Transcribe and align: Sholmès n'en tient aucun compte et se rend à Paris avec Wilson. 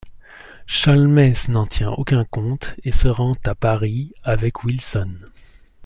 Sholmès 0.65 1.47
n'en 1.49 1.67
tient 1.67 1.91
aucun 1.91 2.25
compte 2.25 2.73
et 2.83 2.91
se 2.91 3.07
rend 3.07 3.33
à 3.45 3.53
Paris 3.53 4.13
avec 4.23 4.63
Wilson. 4.63 5.13